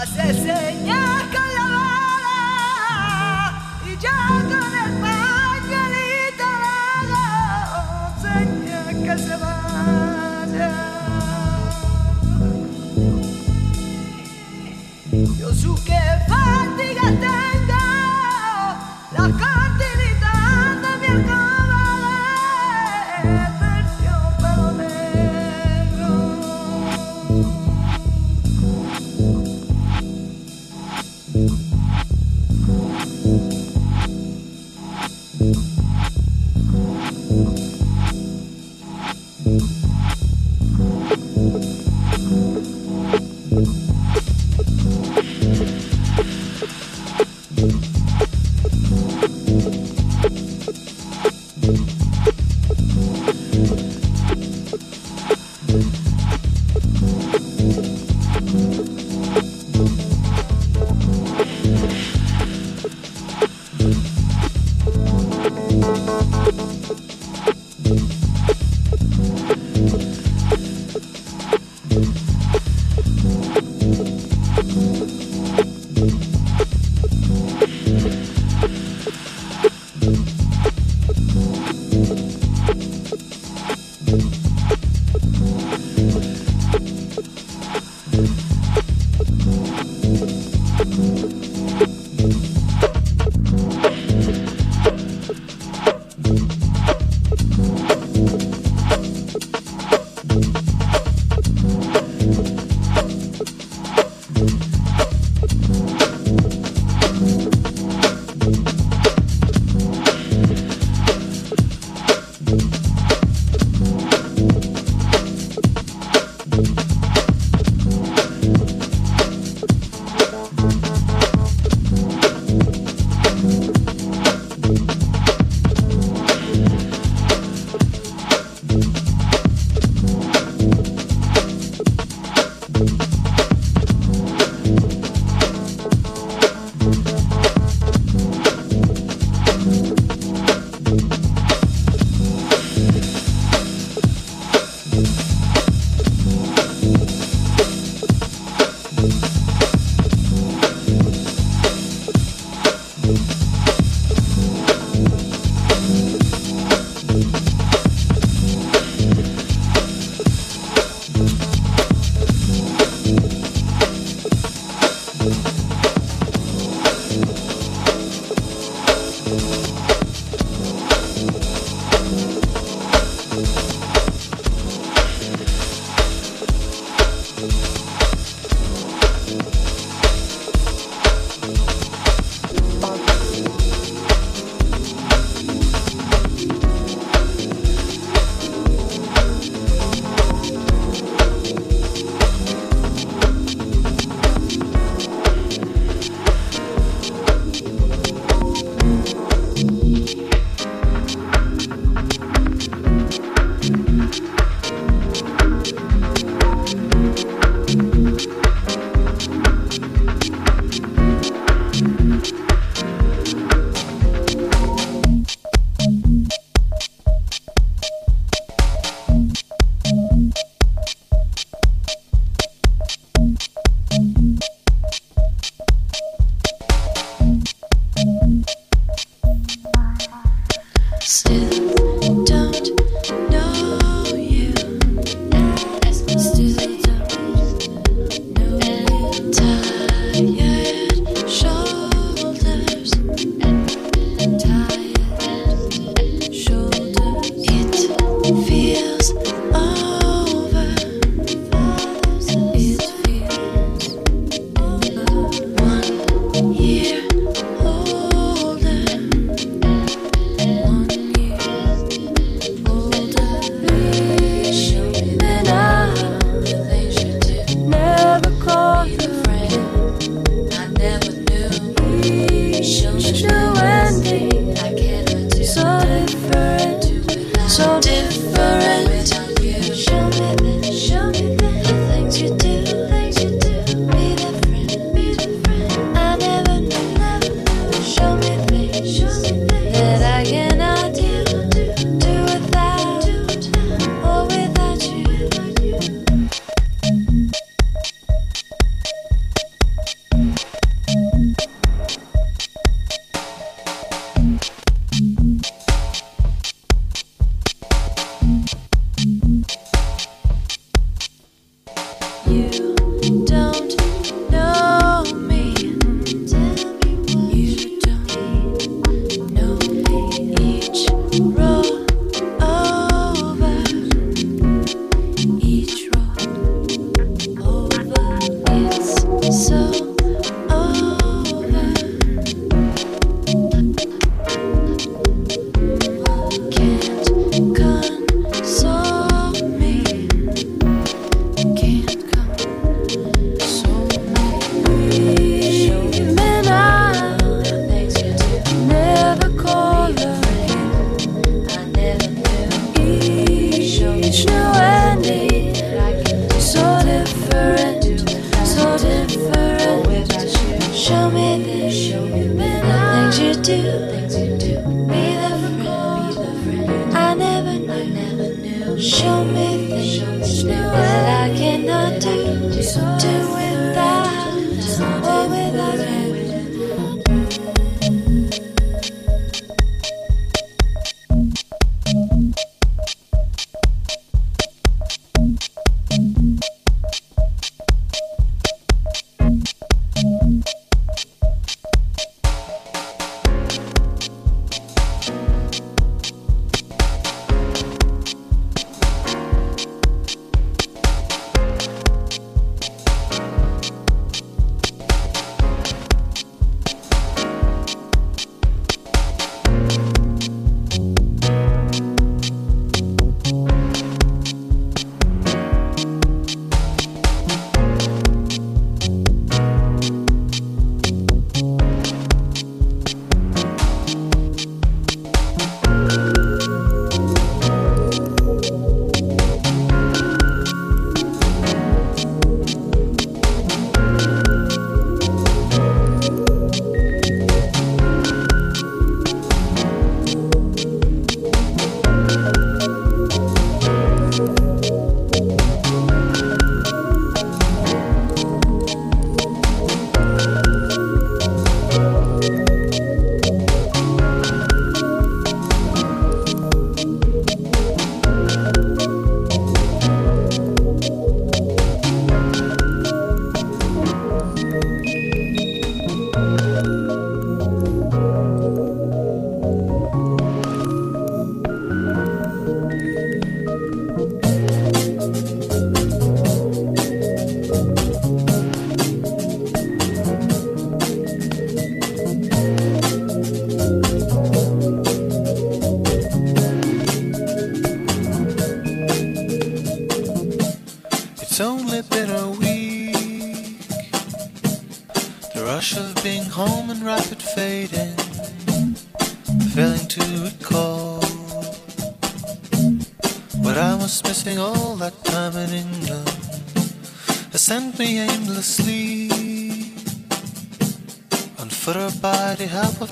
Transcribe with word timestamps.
older 0.00 1.07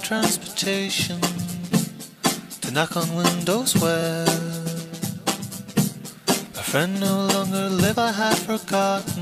transportation 0.07 1.21
to 2.61 2.71
knock 2.71 2.97
on 2.97 3.17
windows 3.17 3.77
where 3.83 4.25
a 6.55 6.65
friend 6.71 7.01
no 7.01 7.27
longer 7.35 7.69
live 7.69 7.99
I 7.99 8.13
had 8.13 8.39
forgotten 8.39 9.16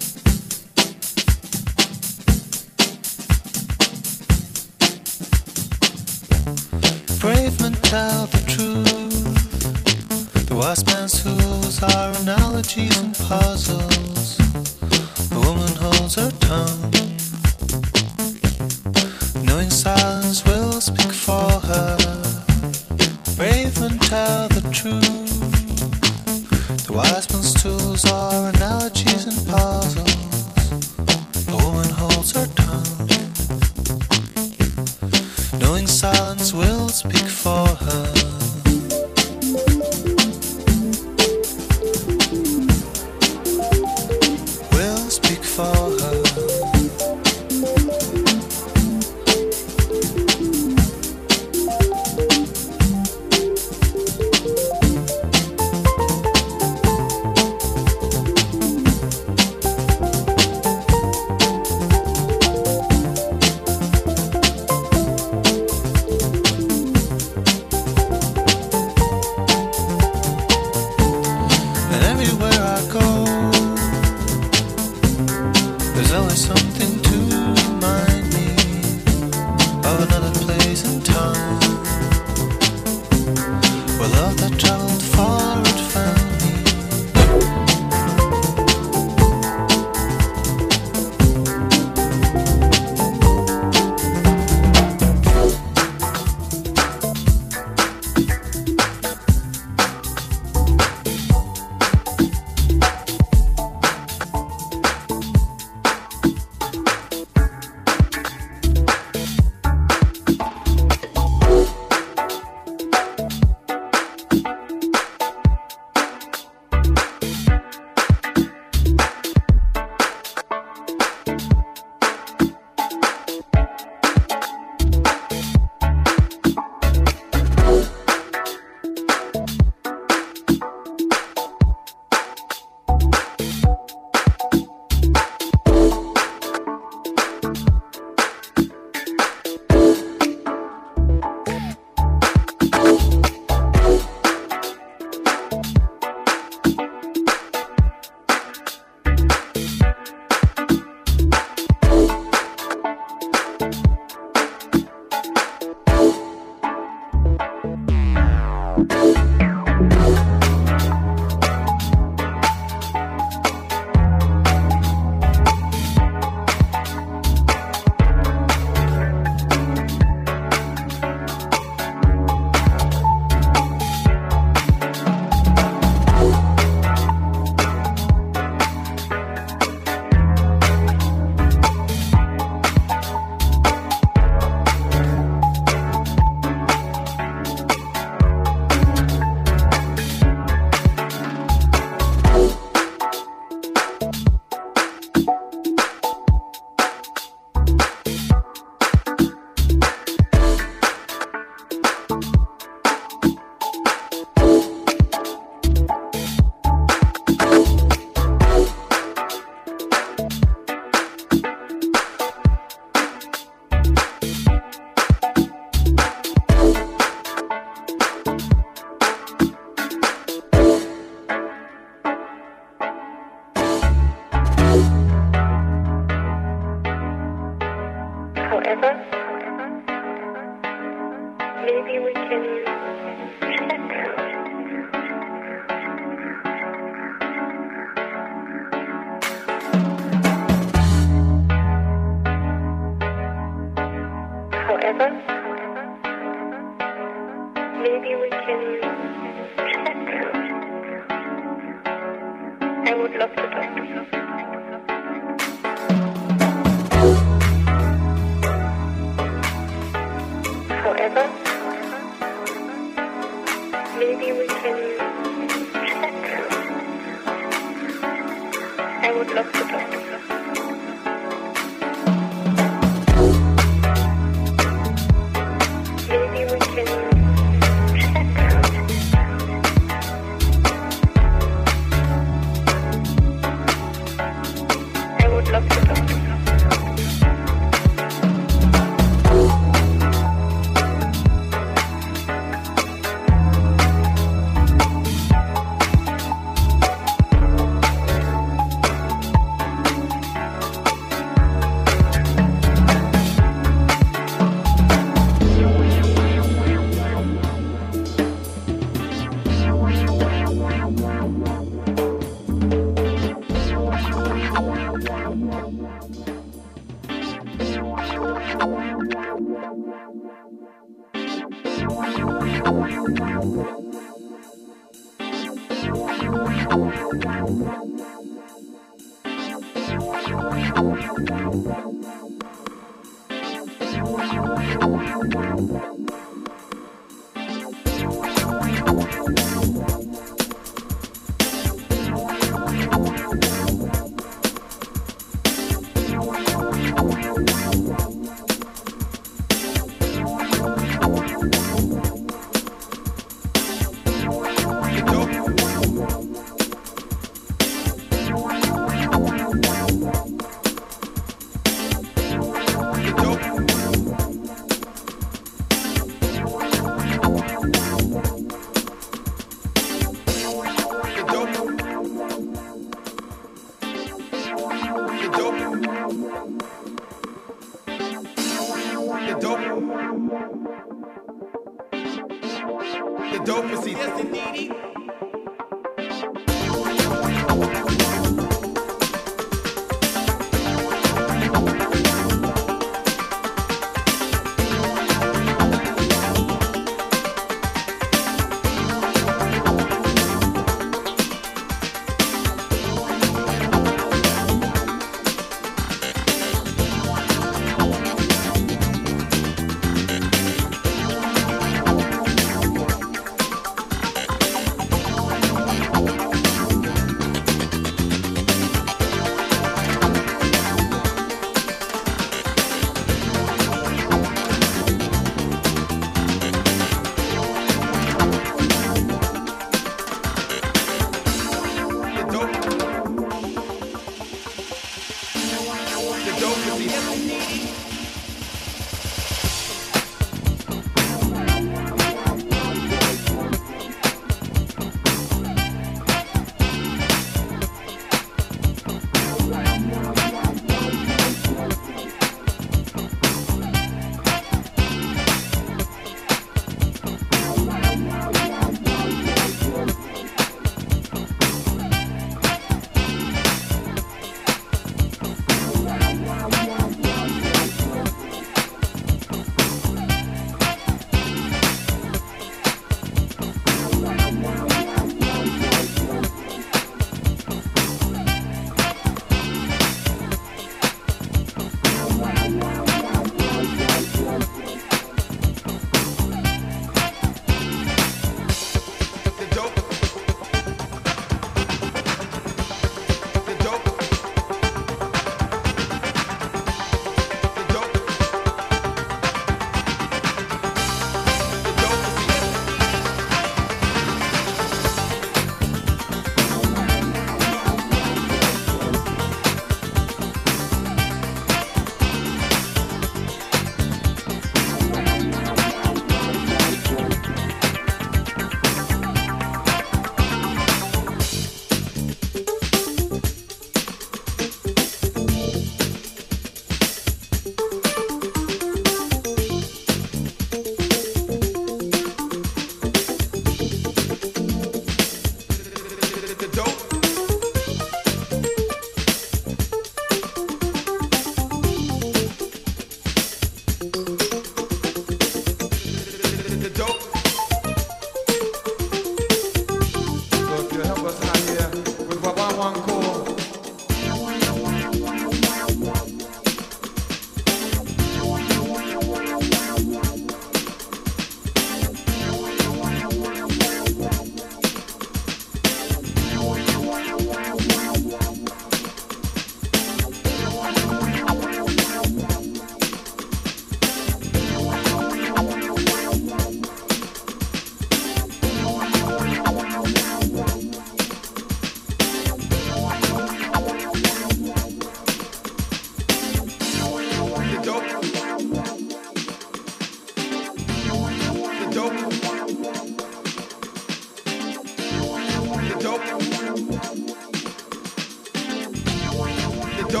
This 599.90 600.00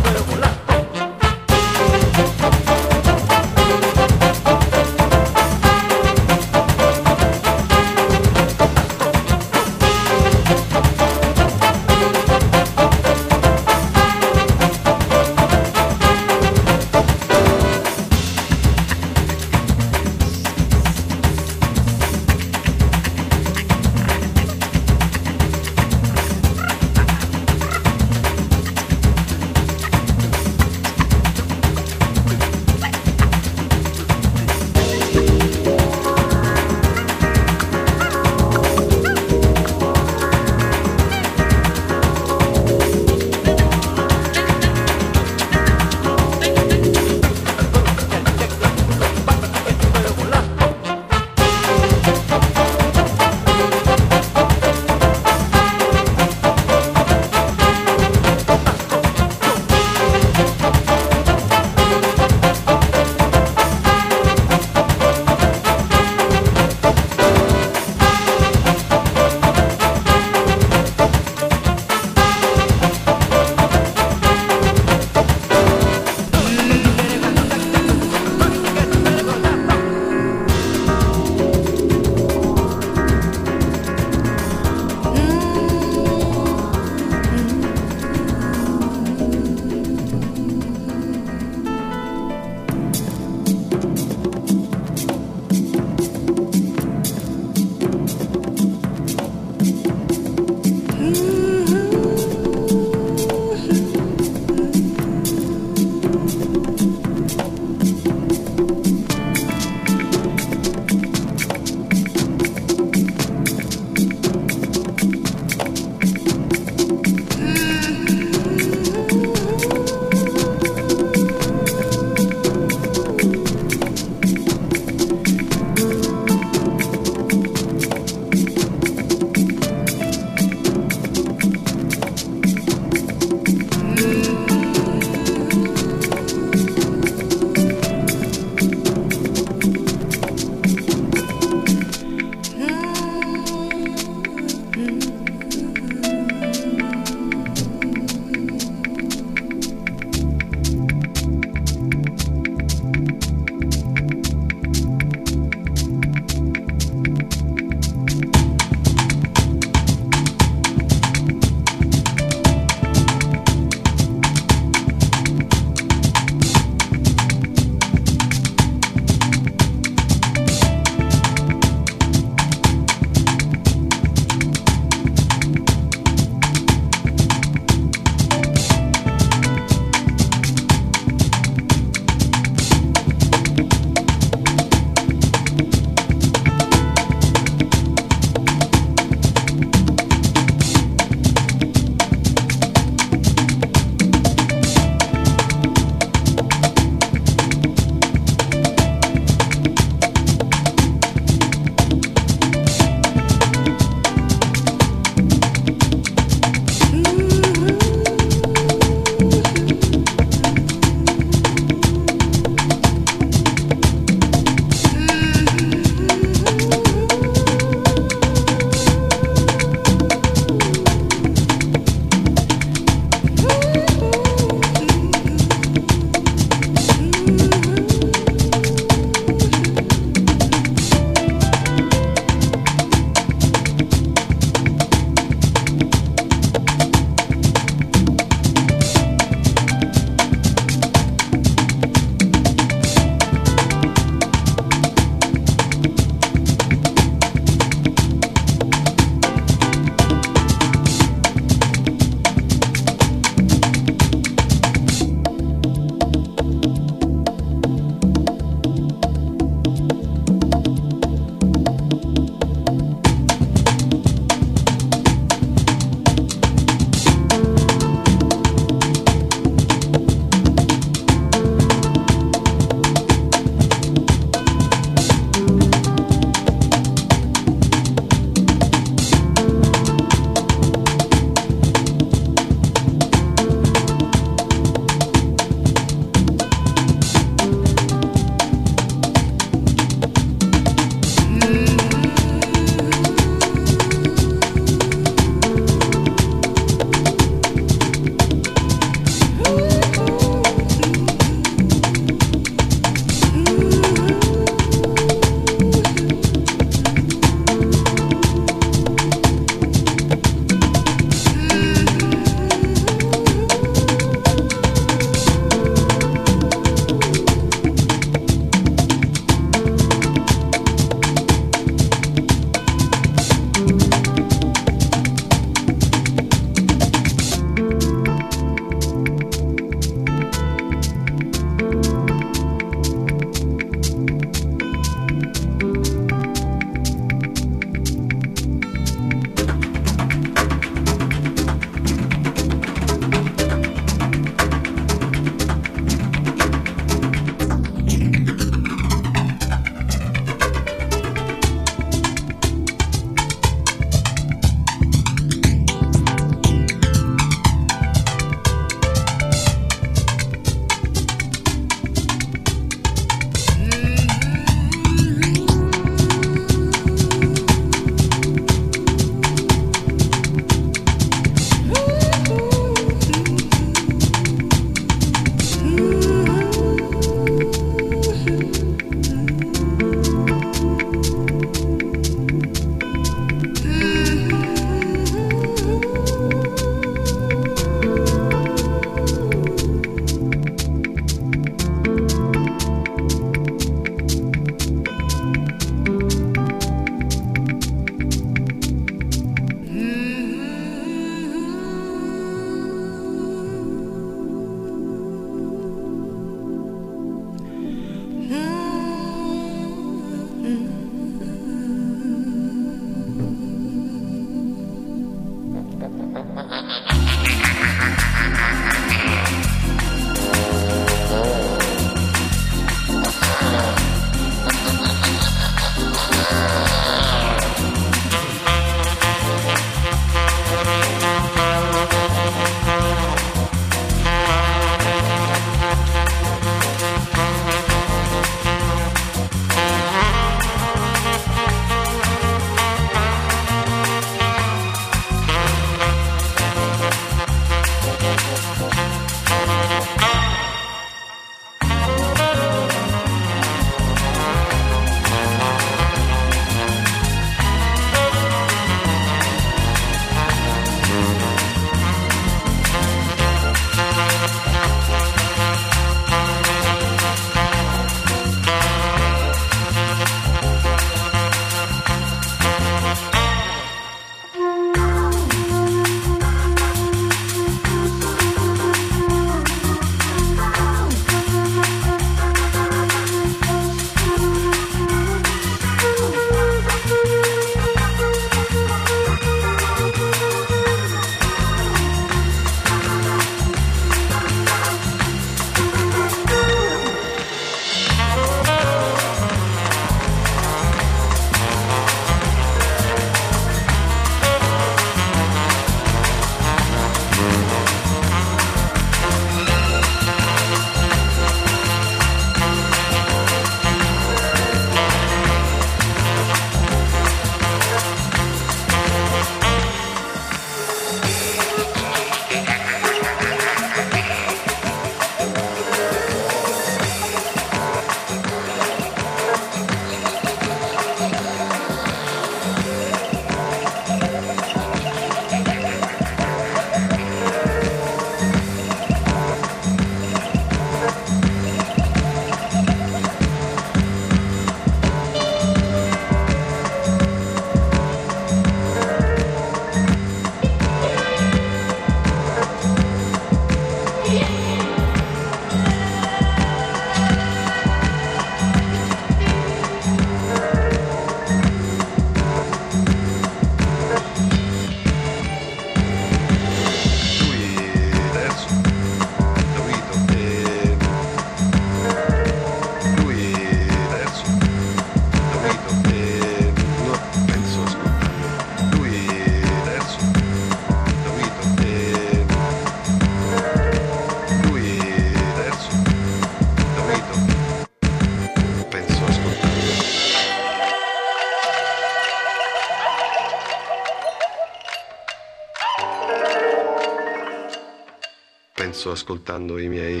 ascoltando 598.94 599.58
i 599.58 599.68
miei 599.68 600.00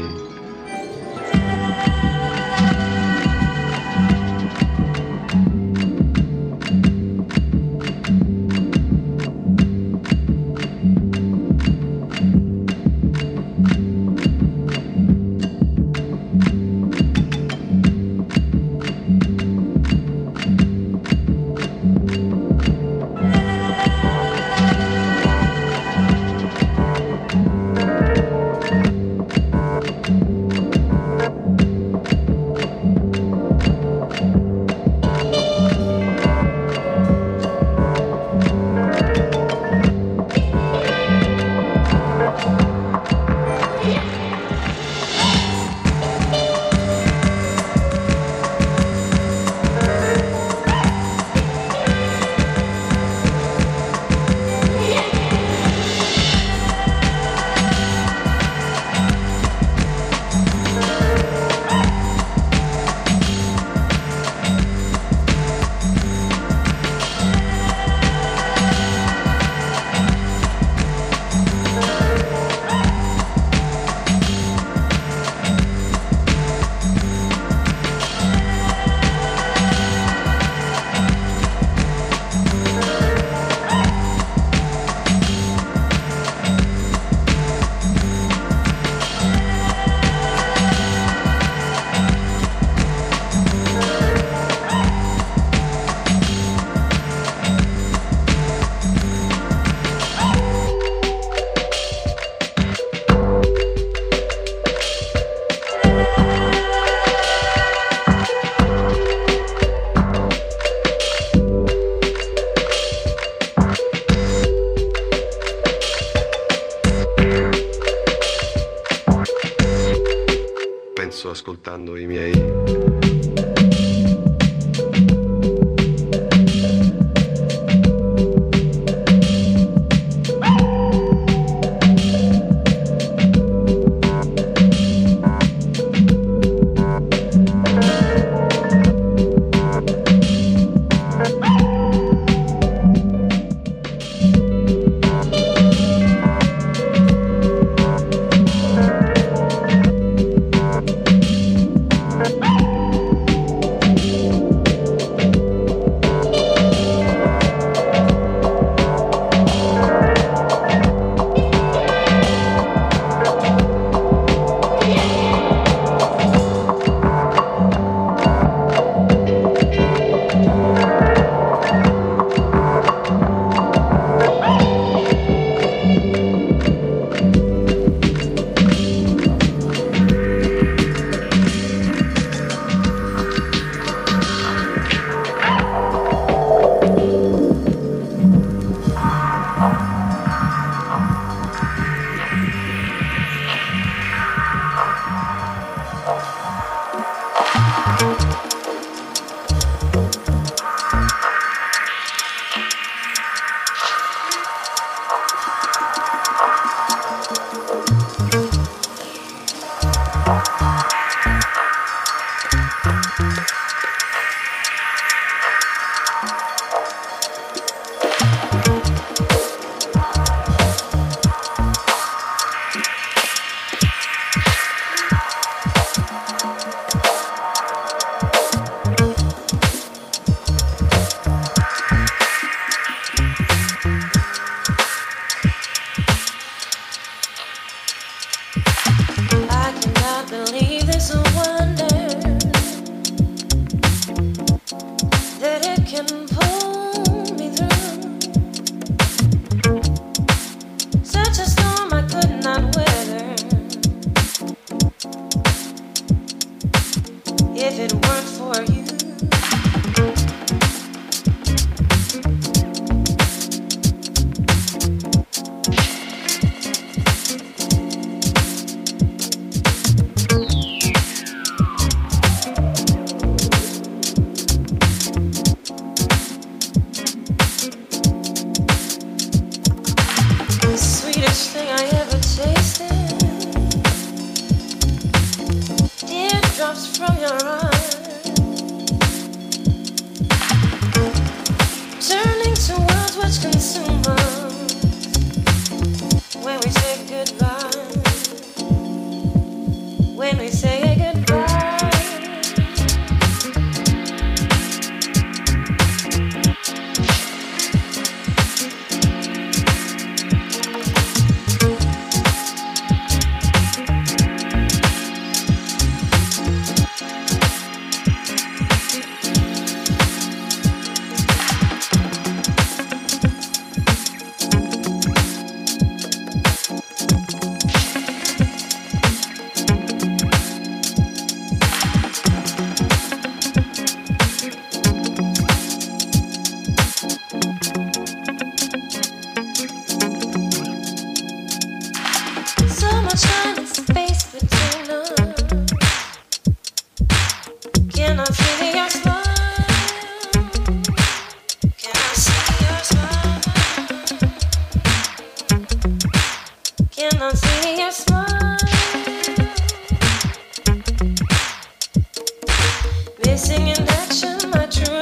Missing 363.34 363.66
in 363.66 363.88
action, 363.88 364.48
my 364.50 364.64
true 364.66 364.93